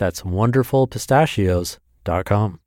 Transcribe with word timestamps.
That's 0.00 0.22
wonderfulpistachios.com. 0.22 2.60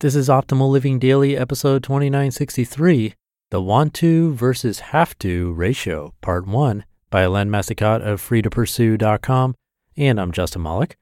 This 0.00 0.14
is 0.14 0.28
Optimal 0.28 0.70
Living 0.70 0.98
Daily, 0.98 1.34
episode 1.34 1.82
2963 1.82 3.14
The 3.48 3.62
Want 3.62 3.94
to 3.94 4.34
versus 4.34 4.80
Have 4.80 5.18
to 5.20 5.54
Ratio, 5.54 6.12
Part 6.20 6.46
1, 6.46 6.84
by 7.08 7.22
Helene 7.22 7.48
Massicotte 7.48 8.02
of 8.02 8.20
freetopursue.com. 8.20 9.54
And 9.96 10.20
I'm 10.20 10.30
Justin 10.30 10.60
Malik. 10.60 10.98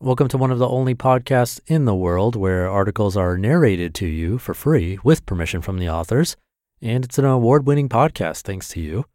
Welcome 0.00 0.28
to 0.28 0.36
one 0.36 0.50
of 0.50 0.58
the 0.58 0.68
only 0.68 0.94
podcasts 0.94 1.58
in 1.66 1.86
the 1.86 1.94
world 1.94 2.36
where 2.36 2.68
articles 2.68 3.16
are 3.16 3.38
narrated 3.38 3.94
to 3.94 4.06
you 4.06 4.36
for 4.36 4.52
free 4.52 4.98
with 5.02 5.24
permission 5.24 5.62
from 5.62 5.78
the 5.78 5.88
authors. 5.88 6.36
And 6.82 7.06
it's 7.06 7.18
an 7.18 7.24
award 7.24 7.66
winning 7.66 7.88
podcast, 7.88 8.42
thanks 8.42 8.68
to 8.68 8.80
you. 8.80 9.06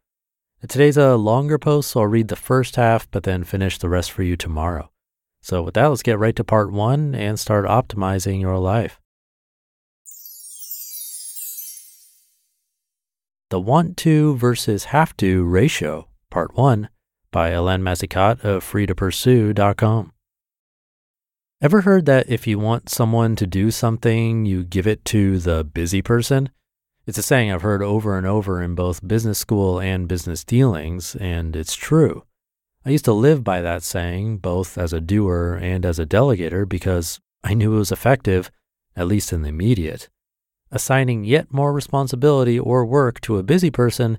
Today's 0.66 0.96
a 0.96 1.14
longer 1.14 1.58
post, 1.58 1.92
so 1.92 2.00
I'll 2.00 2.08
read 2.08 2.26
the 2.26 2.34
first 2.34 2.74
half, 2.74 3.08
but 3.12 3.22
then 3.22 3.44
finish 3.44 3.78
the 3.78 3.88
rest 3.88 4.10
for 4.10 4.24
you 4.24 4.36
tomorrow. 4.36 4.91
So, 5.42 5.62
with 5.62 5.74
that, 5.74 5.86
let's 5.86 6.02
get 6.02 6.18
right 6.18 6.36
to 6.36 6.44
part 6.44 6.72
one 6.72 7.14
and 7.14 7.38
start 7.38 7.66
optimizing 7.66 8.40
your 8.40 8.58
life. 8.58 9.00
The 13.50 13.60
Want 13.60 13.98
to 13.98 14.34
versus 14.36 14.84
Have 14.84 15.14
to 15.18 15.44
Ratio, 15.44 16.08
Part 16.30 16.56
1, 16.56 16.88
by 17.30 17.50
Helene 17.50 17.82
Massicotte 17.82 18.42
of 18.42 18.64
freetopursue.com. 18.64 20.12
Ever 21.60 21.80
heard 21.82 22.06
that 22.06 22.30
if 22.30 22.46
you 22.46 22.58
want 22.58 22.88
someone 22.88 23.36
to 23.36 23.46
do 23.46 23.70
something, 23.70 24.46
you 24.46 24.64
give 24.64 24.86
it 24.86 25.04
to 25.04 25.38
the 25.38 25.64
busy 25.64 26.00
person? 26.00 26.48
It's 27.04 27.18
a 27.18 27.22
saying 27.22 27.52
I've 27.52 27.60
heard 27.60 27.82
over 27.82 28.16
and 28.16 28.26
over 28.26 28.62
in 28.62 28.74
both 28.74 29.06
business 29.06 29.40
school 29.40 29.78
and 29.78 30.08
business 30.08 30.44
dealings, 30.44 31.14
and 31.16 31.54
it's 31.54 31.74
true. 31.74 32.24
I 32.84 32.90
used 32.90 33.04
to 33.04 33.12
live 33.12 33.44
by 33.44 33.60
that 33.60 33.82
saying, 33.82 34.38
both 34.38 34.76
as 34.76 34.92
a 34.92 35.00
doer 35.00 35.58
and 35.60 35.86
as 35.86 35.98
a 35.98 36.06
delegator, 36.06 36.68
because 36.68 37.20
I 37.44 37.54
knew 37.54 37.74
it 37.74 37.78
was 37.78 37.92
effective, 37.92 38.50
at 38.96 39.06
least 39.06 39.32
in 39.32 39.42
the 39.42 39.50
immediate. 39.50 40.08
Assigning 40.70 41.24
yet 41.24 41.52
more 41.52 41.72
responsibility 41.72 42.58
or 42.58 42.84
work 42.84 43.20
to 43.22 43.38
a 43.38 43.42
busy 43.42 43.70
person 43.70 44.18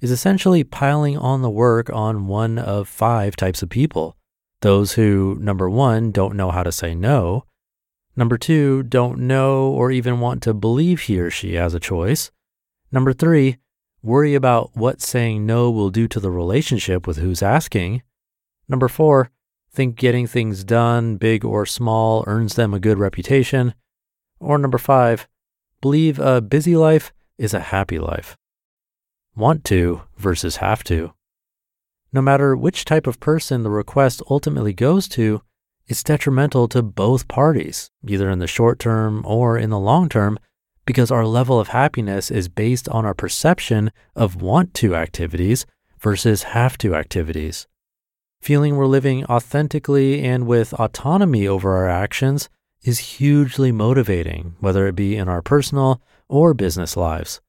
is 0.00 0.10
essentially 0.10 0.62
piling 0.62 1.16
on 1.16 1.42
the 1.42 1.50
work 1.50 1.90
on 1.90 2.26
one 2.28 2.58
of 2.58 2.88
five 2.88 3.36
types 3.36 3.62
of 3.62 3.68
people. 3.68 4.16
Those 4.60 4.92
who, 4.92 5.36
number 5.40 5.68
one, 5.68 6.12
don't 6.12 6.36
know 6.36 6.50
how 6.50 6.62
to 6.62 6.72
say 6.72 6.94
no. 6.94 7.44
Number 8.16 8.38
two, 8.38 8.84
don't 8.84 9.20
know 9.20 9.68
or 9.68 9.90
even 9.90 10.20
want 10.20 10.42
to 10.44 10.54
believe 10.54 11.00
he 11.00 11.18
or 11.18 11.30
she 11.30 11.54
has 11.54 11.74
a 11.74 11.80
choice. 11.80 12.30
Number 12.92 13.12
three, 13.12 13.56
worry 14.04 14.34
about 14.34 14.70
what 14.76 15.00
saying 15.00 15.46
no 15.46 15.70
will 15.70 15.88
do 15.88 16.06
to 16.06 16.20
the 16.20 16.30
relationship 16.30 17.06
with 17.06 17.16
who's 17.16 17.42
asking. 17.42 18.02
Number 18.68 18.86
four, 18.86 19.30
think 19.72 19.96
getting 19.96 20.26
things 20.26 20.62
done, 20.62 21.16
big 21.16 21.42
or 21.42 21.64
small, 21.64 22.22
earns 22.26 22.54
them 22.54 22.74
a 22.74 22.78
good 22.78 22.98
reputation. 22.98 23.74
Or 24.38 24.58
number 24.58 24.76
five, 24.76 25.26
believe 25.80 26.18
a 26.18 26.42
busy 26.42 26.76
life 26.76 27.14
is 27.38 27.54
a 27.54 27.60
happy 27.60 27.98
life. 27.98 28.36
Want 29.34 29.64
to 29.64 30.02
versus 30.18 30.56
have 30.56 30.84
to. 30.84 31.14
No 32.12 32.20
matter 32.20 32.54
which 32.54 32.84
type 32.84 33.06
of 33.06 33.18
person 33.18 33.62
the 33.62 33.70
request 33.70 34.22
ultimately 34.28 34.74
goes 34.74 35.08
to, 35.08 35.40
it's 35.86 36.04
detrimental 36.04 36.68
to 36.68 36.82
both 36.82 37.26
parties, 37.26 37.90
either 38.06 38.30
in 38.30 38.38
the 38.38 38.46
short 38.46 38.78
term 38.78 39.24
or 39.26 39.56
in 39.56 39.70
the 39.70 39.78
long 39.78 40.10
term, 40.10 40.38
because 40.86 41.10
our 41.10 41.26
level 41.26 41.58
of 41.58 41.68
happiness 41.68 42.30
is 42.30 42.48
based 42.48 42.88
on 42.88 43.04
our 43.04 43.14
perception 43.14 43.90
of 44.14 44.40
want 44.40 44.74
to 44.74 44.94
activities 44.94 45.66
versus 45.98 46.42
have 46.42 46.76
to 46.78 46.94
activities. 46.94 47.66
Feeling 48.42 48.76
we're 48.76 48.86
living 48.86 49.24
authentically 49.24 50.22
and 50.22 50.46
with 50.46 50.74
autonomy 50.74 51.48
over 51.48 51.74
our 51.76 51.88
actions 51.88 52.50
is 52.82 53.16
hugely 53.16 53.72
motivating, 53.72 54.56
whether 54.60 54.86
it 54.86 54.94
be 54.94 55.16
in 55.16 55.28
our 55.28 55.40
personal 55.40 56.02
or 56.28 56.52
business 56.52 56.96
lives. 56.96 57.40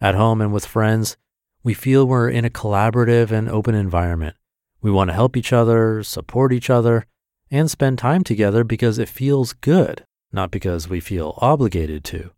At 0.00 0.14
home 0.14 0.40
and 0.40 0.52
with 0.52 0.64
friends, 0.64 1.18
we 1.62 1.74
feel 1.74 2.06
we're 2.06 2.30
in 2.30 2.46
a 2.46 2.50
collaborative 2.50 3.30
and 3.30 3.50
open 3.50 3.74
environment. 3.74 4.34
We 4.80 4.90
want 4.90 5.08
to 5.08 5.14
help 5.14 5.36
each 5.36 5.52
other, 5.52 6.02
support 6.02 6.54
each 6.54 6.70
other, 6.70 7.04
and 7.50 7.70
spend 7.70 7.98
time 7.98 8.24
together 8.24 8.64
because 8.64 8.98
it 8.98 9.10
feels 9.10 9.52
good, 9.52 10.04
not 10.32 10.50
because 10.50 10.88
we 10.88 11.00
feel 11.00 11.34
obligated 11.38 12.02
to. 12.04 12.30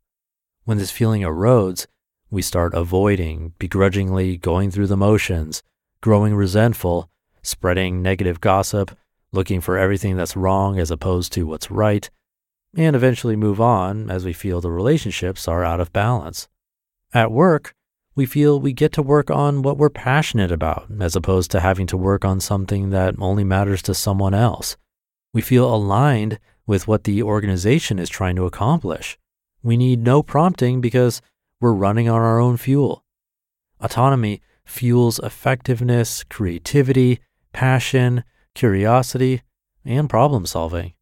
When 0.64 0.78
this 0.78 0.92
feeling 0.92 1.22
erodes, 1.22 1.86
we 2.30 2.40
start 2.40 2.72
avoiding, 2.72 3.52
begrudgingly 3.58 4.36
going 4.36 4.70
through 4.70 4.86
the 4.86 4.96
motions, 4.96 5.62
growing 6.00 6.36
resentful, 6.36 7.10
spreading 7.42 8.00
negative 8.00 8.40
gossip, 8.40 8.96
looking 9.32 9.60
for 9.60 9.76
everything 9.76 10.16
that's 10.16 10.36
wrong 10.36 10.78
as 10.78 10.92
opposed 10.92 11.32
to 11.32 11.46
what's 11.46 11.70
right, 11.70 12.08
and 12.76 12.94
eventually 12.94 13.34
move 13.34 13.60
on 13.60 14.08
as 14.08 14.24
we 14.24 14.32
feel 14.32 14.60
the 14.60 14.70
relationships 14.70 15.48
are 15.48 15.64
out 15.64 15.80
of 15.80 15.92
balance. 15.92 16.48
At 17.12 17.32
work, 17.32 17.74
we 18.14 18.24
feel 18.24 18.60
we 18.60 18.72
get 18.72 18.92
to 18.92 19.02
work 19.02 19.30
on 19.30 19.62
what 19.62 19.78
we're 19.78 19.90
passionate 19.90 20.52
about 20.52 20.86
as 21.00 21.16
opposed 21.16 21.50
to 21.50 21.60
having 21.60 21.88
to 21.88 21.96
work 21.96 22.24
on 22.24 22.38
something 22.38 22.90
that 22.90 23.16
only 23.18 23.42
matters 23.42 23.82
to 23.82 23.94
someone 23.94 24.32
else. 24.32 24.76
We 25.34 25.42
feel 25.42 25.74
aligned 25.74 26.38
with 26.66 26.86
what 26.86 27.02
the 27.02 27.22
organization 27.22 27.98
is 27.98 28.08
trying 28.08 28.36
to 28.36 28.46
accomplish. 28.46 29.18
We 29.62 29.76
need 29.76 30.02
no 30.02 30.22
prompting 30.22 30.80
because 30.80 31.22
we're 31.60 31.72
running 31.72 32.08
on 32.08 32.20
our 32.20 32.40
own 32.40 32.56
fuel. 32.56 33.04
Autonomy 33.80 34.42
fuels 34.64 35.18
effectiveness, 35.20 36.24
creativity, 36.24 37.20
passion, 37.52 38.24
curiosity, 38.54 39.42
and 39.84 40.10
problem 40.10 40.46
solving. 40.46 40.94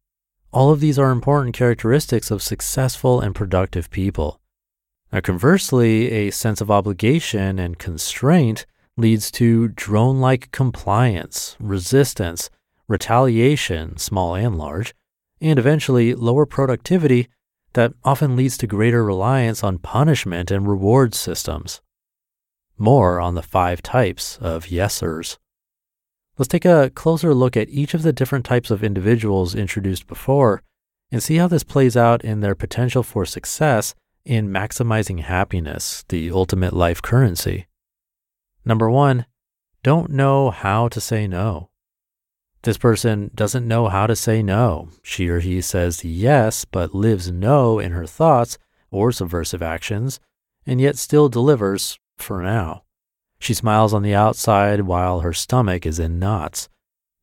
All 0.51 0.71
of 0.71 0.79
these 0.79 0.99
are 0.99 1.11
important 1.11 1.55
characteristics 1.55 2.29
of 2.29 2.43
successful 2.43 3.21
and 3.21 3.33
productive 3.33 3.89
people. 3.89 4.41
Now, 5.11 5.21
conversely, 5.21 6.11
a 6.11 6.31
sense 6.31 6.61
of 6.61 6.71
obligation 6.71 7.59
and 7.59 7.79
constraint 7.79 8.65
leads 8.97 9.31
to 9.31 9.69
drone 9.69 10.19
like 10.19 10.51
compliance, 10.51 11.55
resistance, 11.59 12.49
retaliation, 12.87 13.97
small 13.97 14.35
and 14.35 14.57
large, 14.57 14.93
and 15.39 15.57
eventually 15.57 16.13
lower 16.13 16.45
productivity 16.45 17.27
that 17.73 17.93
often 18.03 18.35
leads 18.35 18.57
to 18.57 18.67
greater 18.67 19.03
reliance 19.03 19.63
on 19.63 19.77
punishment 19.77 20.51
and 20.51 20.67
reward 20.67 21.15
systems. 21.15 21.81
More 22.77 23.19
on 23.19 23.35
the 23.35 23.43
five 23.43 23.81
types 23.81 24.37
of 24.41 24.65
yesers. 24.65 25.37
Let's 26.37 26.47
take 26.47 26.65
a 26.65 26.91
closer 26.93 27.33
look 27.33 27.55
at 27.55 27.69
each 27.69 27.93
of 27.93 28.03
the 28.03 28.13
different 28.13 28.45
types 28.45 28.71
of 28.71 28.83
individuals 28.83 29.55
introduced 29.55 30.07
before 30.07 30.63
and 31.11 31.21
see 31.21 31.35
how 31.35 31.47
this 31.47 31.63
plays 31.63 31.97
out 31.97 32.23
in 32.23 32.39
their 32.39 32.55
potential 32.55 33.03
for 33.03 33.25
success 33.25 33.93
in 34.23 34.49
maximizing 34.49 35.21
happiness, 35.21 36.05
the 36.09 36.31
ultimate 36.31 36.73
life 36.73 37.01
currency. 37.01 37.67
Number 38.63 38.89
one, 38.89 39.25
don't 39.83 40.11
know 40.11 40.51
how 40.51 40.87
to 40.89 41.01
say 41.01 41.27
no. 41.27 41.70
This 42.63 42.77
person 42.77 43.31
doesn't 43.33 43.67
know 43.67 43.87
how 43.87 44.05
to 44.05 44.15
say 44.15 44.43
no. 44.43 44.89
She 45.01 45.27
or 45.29 45.39
he 45.39 45.61
says 45.61 46.05
yes, 46.05 46.63
but 46.63 46.93
lives 46.93 47.31
no 47.31 47.79
in 47.79 47.91
her 47.91 48.05
thoughts 48.05 48.59
or 48.91 49.11
subversive 49.11 49.63
actions, 49.63 50.19
and 50.65 50.79
yet 50.79 50.97
still 50.97 51.27
delivers 51.27 51.97
for 52.17 52.43
now. 52.43 52.83
She 53.39 53.55
smiles 53.55 53.93
on 53.93 54.03
the 54.03 54.13
outside 54.13 54.81
while 54.81 55.21
her 55.21 55.33
stomach 55.33 55.87
is 55.87 55.97
in 55.97 56.19
knots. 56.19 56.69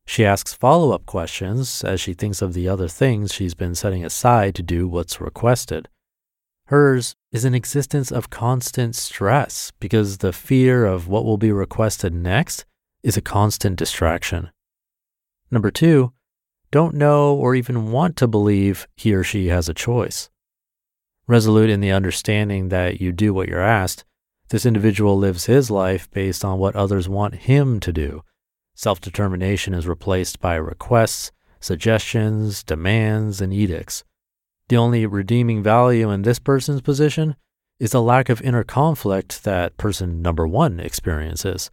She 0.05 0.25
asks 0.25 0.53
follow 0.53 0.91
up 0.91 1.05
questions 1.05 1.83
as 1.85 2.01
she 2.01 2.13
thinks 2.13 2.41
of 2.41 2.53
the 2.53 2.67
other 2.67 2.89
things 2.89 3.33
she's 3.33 3.53
been 3.53 3.75
setting 3.75 4.03
aside 4.03 4.55
to 4.55 4.63
do 4.63 4.87
what's 4.89 5.21
requested. 5.21 5.87
Hers 6.65 7.15
is 7.31 7.45
an 7.45 7.55
existence 7.55 8.11
of 8.11 8.29
constant 8.29 8.95
stress 8.95 9.71
because 9.79 10.17
the 10.17 10.33
fear 10.33 10.85
of 10.85 11.07
what 11.07 11.23
will 11.23 11.37
be 11.37 11.51
requested 11.51 12.13
next 12.13 12.65
is 13.03 13.15
a 13.15 13.21
constant 13.21 13.77
distraction. 13.77 14.49
Number 15.51 15.71
two, 15.71 16.13
don't 16.71 16.95
know 16.95 17.33
or 17.33 17.55
even 17.55 17.91
want 17.91 18.15
to 18.17 18.27
believe 18.27 18.87
he 18.95 19.13
or 19.13 19.23
she 19.23 19.47
has 19.47 19.67
a 19.67 19.73
choice. 19.73 20.29
Resolute 21.27 21.69
in 21.69 21.81
the 21.81 21.91
understanding 21.91 22.69
that 22.69 23.01
you 23.01 23.11
do 23.11 23.33
what 23.33 23.47
you're 23.47 23.59
asked, 23.59 24.05
this 24.49 24.65
individual 24.65 25.17
lives 25.17 25.45
his 25.45 25.71
life 25.71 26.09
based 26.11 26.45
on 26.45 26.59
what 26.59 26.75
others 26.75 27.09
want 27.09 27.35
him 27.35 27.79
to 27.79 27.91
do. 27.91 28.23
Self 28.75 29.01
determination 29.01 29.73
is 29.73 29.87
replaced 29.87 30.39
by 30.39 30.55
requests, 30.55 31.31
suggestions, 31.59 32.63
demands, 32.63 33.41
and 33.41 33.53
edicts. 33.53 34.03
The 34.69 34.77
only 34.77 35.05
redeeming 35.05 35.61
value 35.63 36.09
in 36.11 36.21
this 36.21 36.39
person's 36.39 36.81
position 36.81 37.35
is 37.79 37.91
the 37.91 38.01
lack 38.01 38.29
of 38.29 38.41
inner 38.41 38.63
conflict 38.63 39.43
that 39.43 39.75
person 39.77 40.21
number 40.21 40.47
one 40.47 40.79
experiences. 40.79 41.71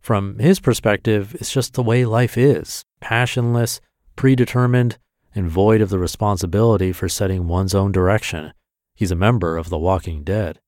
From 0.00 0.38
his 0.38 0.60
perspective, 0.60 1.34
it's 1.34 1.52
just 1.52 1.74
the 1.74 1.82
way 1.82 2.04
life 2.04 2.38
is 2.38 2.85
passionless, 3.00 3.80
predetermined, 4.16 4.98
and 5.34 5.48
void 5.48 5.80
of 5.80 5.90
the 5.90 5.98
responsibility 5.98 6.92
for 6.92 7.08
setting 7.08 7.46
one's 7.46 7.74
own 7.74 7.92
direction. 7.92 8.52
He's 8.94 9.10
a 9.10 9.16
member 9.16 9.56
of 9.56 9.68
the 9.68 9.78
Walking 9.78 10.24
Dead. 10.24 10.58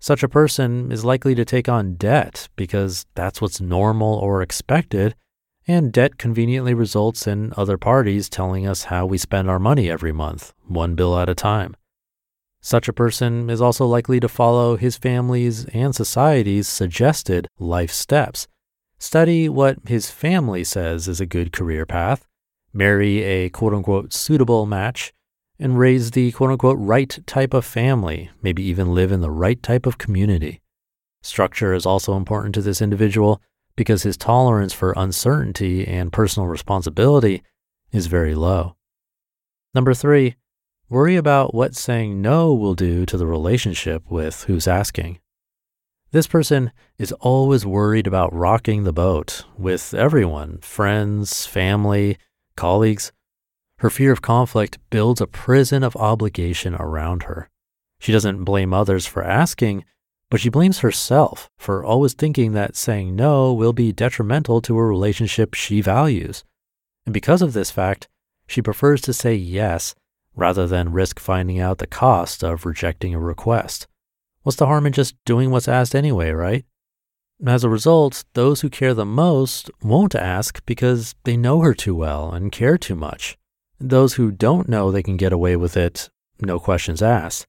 Such 0.00 0.24
a 0.24 0.28
person 0.28 0.90
is 0.90 1.04
likely 1.04 1.36
to 1.36 1.44
take 1.44 1.68
on 1.68 1.94
debt 1.94 2.48
because 2.56 3.06
that's 3.14 3.40
what's 3.40 3.60
normal 3.60 4.16
or 4.16 4.42
expected, 4.42 5.14
and 5.68 5.92
debt 5.92 6.18
conveniently 6.18 6.74
results 6.74 7.28
in 7.28 7.52
other 7.56 7.78
parties 7.78 8.28
telling 8.28 8.66
us 8.66 8.84
how 8.84 9.06
we 9.06 9.16
spend 9.16 9.48
our 9.48 9.60
money 9.60 9.88
every 9.88 10.10
month, 10.10 10.52
one 10.66 10.96
bill 10.96 11.16
at 11.16 11.28
a 11.28 11.36
time. 11.36 11.76
Such 12.60 12.88
a 12.88 12.92
person 12.92 13.48
is 13.48 13.60
also 13.60 13.86
likely 13.86 14.18
to 14.18 14.28
follow 14.28 14.76
his 14.76 14.96
family's 14.96 15.66
and 15.66 15.94
society's 15.94 16.66
suggested 16.66 17.46
life 17.60 17.92
steps 17.92 18.48
Study 19.02 19.48
what 19.48 19.78
his 19.88 20.12
family 20.12 20.62
says 20.62 21.08
is 21.08 21.20
a 21.20 21.26
good 21.26 21.52
career 21.52 21.84
path, 21.84 22.24
marry 22.72 23.20
a 23.24 23.50
quote 23.50 23.74
unquote 23.74 24.12
suitable 24.12 24.64
match, 24.64 25.12
and 25.58 25.76
raise 25.76 26.12
the 26.12 26.30
quote 26.30 26.52
unquote 26.52 26.78
right 26.78 27.18
type 27.26 27.52
of 27.52 27.64
family, 27.64 28.30
maybe 28.42 28.62
even 28.62 28.94
live 28.94 29.10
in 29.10 29.20
the 29.20 29.28
right 29.28 29.60
type 29.60 29.86
of 29.86 29.98
community. 29.98 30.60
Structure 31.20 31.74
is 31.74 31.84
also 31.84 32.16
important 32.16 32.54
to 32.54 32.62
this 32.62 32.80
individual 32.80 33.42
because 33.74 34.04
his 34.04 34.16
tolerance 34.16 34.72
for 34.72 34.94
uncertainty 34.96 35.84
and 35.84 36.12
personal 36.12 36.46
responsibility 36.46 37.42
is 37.90 38.06
very 38.06 38.36
low. 38.36 38.76
Number 39.74 39.94
three, 39.94 40.36
worry 40.88 41.16
about 41.16 41.56
what 41.56 41.74
saying 41.74 42.22
no 42.22 42.54
will 42.54 42.74
do 42.74 43.04
to 43.06 43.16
the 43.16 43.26
relationship 43.26 44.08
with 44.08 44.44
who's 44.44 44.68
asking. 44.68 45.18
This 46.12 46.26
person 46.26 46.72
is 46.98 47.12
always 47.20 47.64
worried 47.64 48.06
about 48.06 48.34
rocking 48.34 48.84
the 48.84 48.92
boat 48.92 49.46
with 49.56 49.94
everyone 49.94 50.58
friends, 50.58 51.46
family, 51.46 52.18
colleagues. 52.54 53.12
Her 53.78 53.88
fear 53.88 54.12
of 54.12 54.20
conflict 54.20 54.78
builds 54.90 55.22
a 55.22 55.26
prison 55.26 55.82
of 55.82 55.96
obligation 55.96 56.74
around 56.74 57.22
her. 57.22 57.48
She 57.98 58.12
doesn't 58.12 58.44
blame 58.44 58.74
others 58.74 59.06
for 59.06 59.24
asking, 59.24 59.86
but 60.28 60.38
she 60.38 60.50
blames 60.50 60.80
herself 60.80 61.48
for 61.56 61.82
always 61.82 62.12
thinking 62.12 62.52
that 62.52 62.76
saying 62.76 63.16
no 63.16 63.54
will 63.54 63.72
be 63.72 63.90
detrimental 63.90 64.60
to 64.60 64.76
a 64.76 64.84
relationship 64.84 65.54
she 65.54 65.80
values. 65.80 66.44
And 67.06 67.14
because 67.14 67.40
of 67.40 67.54
this 67.54 67.70
fact, 67.70 68.06
she 68.46 68.60
prefers 68.60 69.00
to 69.02 69.14
say 69.14 69.34
yes 69.34 69.94
rather 70.36 70.66
than 70.66 70.92
risk 70.92 71.18
finding 71.18 71.58
out 71.58 71.78
the 71.78 71.86
cost 71.86 72.44
of 72.44 72.66
rejecting 72.66 73.14
a 73.14 73.18
request. 73.18 73.86
What's 74.42 74.56
the 74.56 74.66
harm 74.66 74.86
in 74.86 74.92
just 74.92 75.14
doing 75.24 75.50
what's 75.50 75.68
asked 75.68 75.94
anyway, 75.94 76.30
right? 76.30 76.64
As 77.46 77.64
a 77.64 77.68
result, 77.68 78.24
those 78.34 78.60
who 78.60 78.70
care 78.70 78.94
the 78.94 79.04
most 79.04 79.70
won't 79.82 80.14
ask 80.14 80.64
because 80.66 81.14
they 81.24 81.36
know 81.36 81.60
her 81.60 81.74
too 81.74 81.94
well 81.94 82.32
and 82.32 82.52
care 82.52 82.78
too 82.78 82.94
much. 82.94 83.36
Those 83.80 84.14
who 84.14 84.30
don't 84.30 84.68
know 84.68 84.90
they 84.90 85.02
can 85.02 85.16
get 85.16 85.32
away 85.32 85.56
with 85.56 85.76
it, 85.76 86.08
no 86.40 86.58
questions 86.58 87.02
asked. 87.02 87.46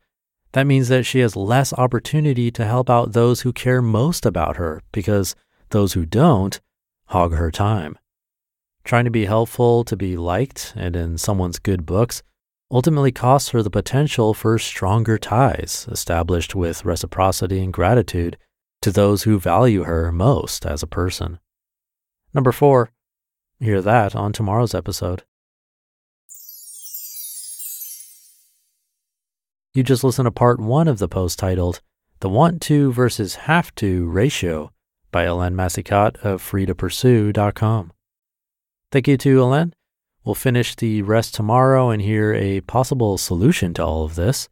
That 0.54 0.68
means 0.68 0.88
that 0.88 1.06
she 1.06 1.20
has 1.20 1.36
less 1.36 1.74
opportunity 1.74 2.52
to 2.52 2.66
help 2.66 2.90
out 2.90 3.14
those 3.14 3.42
who 3.42 3.54
care 3.54 3.82
most 3.82 4.26
about 4.26 4.58
her 4.58 4.82
because 4.92 5.36
those 5.70 5.94
who 5.94 6.06
don't 6.06 6.60
hog 7.08 7.34
her 7.34 7.52
time. 7.52 7.98
Trying 8.84 9.06
to 9.06 9.12
be 9.12 9.26
helpful, 9.26 9.84
to 9.86 9.96
be 9.96 10.18
liked, 10.18 10.74
and 10.76 10.96
in 10.96 11.18
someone's 11.18 11.58
good 11.58 11.86
books 11.86 12.22
ultimately 12.74 13.12
costs 13.12 13.52
her 13.52 13.62
the 13.62 13.70
potential 13.70 14.34
for 14.34 14.58
stronger 14.58 15.20
ties 15.20 15.88
established 15.92 16.56
with 16.56 16.84
reciprocity 16.84 17.64
and 17.64 17.72
gratitude 17.72 18.36
to 18.82 18.92
those 18.92 19.24
who 19.24 19.40
value 19.40 19.84
her 19.84 20.12
most 20.12 20.66
as 20.66 20.82
a 20.82 20.88
person. 20.88 21.40
Number 22.34 22.52
four, 22.52 22.90
hear 23.60 23.80
that 23.80 24.16
on 24.16 24.34
tomorrow's 24.34 24.74
episode. 24.74 25.24
You 29.76 29.84
just 29.84 30.04
listened 30.04 30.26
to 30.26 30.32
part 30.32 30.60
one 30.60 30.88
of 30.88 30.98
the 30.98 31.08
post 31.08 31.38
titled 31.38 31.80
The 32.22 32.30
Want 32.30 32.60
to 32.64 32.92
versus 32.92 33.36
Have 33.36 33.74
to 33.76 34.10
Ratio 34.10 34.72
by 35.12 35.26
Helene 35.26 35.54
Massicotte 35.54 36.18
of 36.18 36.42
freetopursue.com. 36.42 37.94
Thank 38.92 39.08
you 39.08 39.18
to 39.18 39.38
Helene 39.38 39.74
We'll 40.26 40.36
finish 40.36 40.76
the 40.76 41.02
rest 41.02 41.36
tomorrow 41.36 41.90
and 41.90 42.02
hear 42.02 42.34
a 42.34 42.62
possible 42.62 43.18
solution 43.18 43.74
to 43.74 43.86
all 43.86 44.06
of 44.06 44.16
this. 44.16 44.48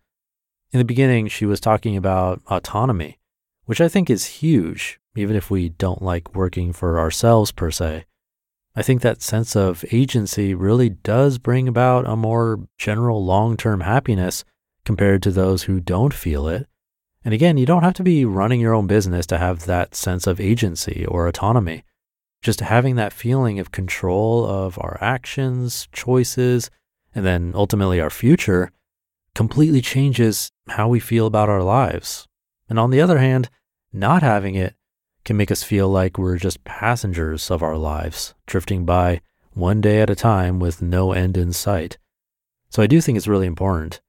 In 0.71 0.79
the 0.79 0.85
beginning, 0.85 1.27
she 1.27 1.45
was 1.45 1.61
talking 1.61 1.95
about 1.95 2.41
autonomy, 2.47 3.19
which 3.65 3.79
I 3.79 3.87
think 3.87 4.09
is 4.09 4.25
huge, 4.25 4.99
even 5.15 5.35
if 5.35 5.49
we 5.49 5.69
don't 5.69 6.01
like 6.01 6.35
working 6.35 6.73
for 6.73 6.99
ourselves 6.99 7.51
per 7.51 7.71
se. 7.71 8.05
I 8.75 8.81
think 8.81 9.01
that 9.01 9.21
sense 9.21 9.55
of 9.55 9.85
agency 9.91 10.53
really 10.53 10.89
does 10.89 11.37
bring 11.37 11.67
about 11.67 12.07
a 12.07 12.15
more 12.15 12.67
general 12.77 13.23
long 13.23 13.55
term 13.55 13.81
happiness 13.81 14.43
compared 14.85 15.23
to 15.23 15.31
those 15.31 15.63
who 15.63 15.79
don't 15.79 16.13
feel 16.13 16.47
it. 16.47 16.67
And 17.23 17.33
again, 17.33 17.57
you 17.57 17.65
don't 17.65 17.83
have 17.83 17.93
to 17.95 18.03
be 18.03 18.25
running 18.25 18.59
your 18.59 18.73
own 18.73 18.87
business 18.87 19.25
to 19.27 19.37
have 19.37 19.65
that 19.65 19.95
sense 19.95 20.25
of 20.25 20.39
agency 20.39 21.05
or 21.05 21.27
autonomy 21.27 21.83
just 22.41 22.59
having 22.59 22.95
that 22.95 23.13
feeling 23.13 23.59
of 23.59 23.71
control 23.71 24.45
of 24.45 24.77
our 24.79 24.97
actions, 25.01 25.87
choices, 25.91 26.69
and 27.13 27.25
then 27.25 27.51
ultimately 27.55 28.01
our 28.01 28.09
future 28.09 28.71
completely 29.35 29.81
changes 29.81 30.51
how 30.69 30.87
we 30.87 30.99
feel 30.99 31.27
about 31.27 31.49
our 31.49 31.63
lives. 31.63 32.27
And 32.69 32.79
on 32.79 32.89
the 32.89 33.01
other 33.01 33.19
hand, 33.19 33.49
not 33.93 34.23
having 34.23 34.55
it 34.55 34.75
can 35.23 35.37
make 35.37 35.51
us 35.51 35.63
feel 35.63 35.89
like 35.89 36.17
we're 36.17 36.37
just 36.37 36.63
passengers 36.63 37.51
of 37.51 37.61
our 37.61 37.77
lives, 37.77 38.33
drifting 38.47 38.85
by 38.85 39.21
one 39.53 39.81
day 39.81 40.01
at 40.01 40.09
a 40.09 40.15
time 40.15 40.59
with 40.59 40.81
no 40.81 41.11
end 41.11 41.37
in 41.37 41.53
sight. 41.53 41.97
So 42.69 42.81
I 42.81 42.87
do 42.87 43.01
think 43.01 43.17
it's 43.17 43.27
really 43.27 43.47
important. 43.47 44.01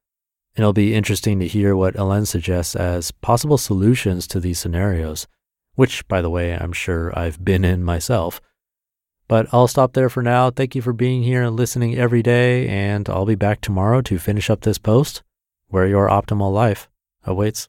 And 0.55 0.62
it'll 0.62 0.73
be 0.73 0.95
interesting 0.95 1.41
to 1.41 1.49
hear 1.49 1.75
what 1.75 1.97
Helene 1.97 2.27
suggests 2.27 2.77
as 2.77 3.11
possible 3.11 3.59
solutions 3.59 4.27
to 4.29 4.41
these 4.41 4.59
scenarios 4.59 5.27
which, 5.75 6.07
by 6.09 6.21
the 6.21 6.31
way, 6.31 6.55
I'm 6.55 6.73
sure 6.73 7.17
I've 7.19 7.45
been 7.45 7.64
in 7.64 7.85
myself. 7.85 8.41
But 9.29 9.47
I'll 9.52 9.69
stop 9.69 9.95
there 9.95 10.09
for 10.09 10.23
now. 10.23 10.50
Thank 10.50 10.75
you 10.75 10.83
for 10.83 10.93
being 10.93 11.23
here 11.23 11.43
and 11.43 11.57
listening 11.57 11.97
every 11.97 12.23
day, 12.23 12.69
and 12.69 13.09
I'll 13.09 13.25
be 13.25 13.35
back 13.35 13.61
tomorrow 13.61 14.02
to 14.02 14.19
finish 14.19 14.50
up 14.50 14.61
this 14.61 14.79
post 14.79 15.23
where 15.69 15.87
your 15.87 16.09
optimal 16.09 16.52
life 16.52 16.88
awaits. 17.25 17.69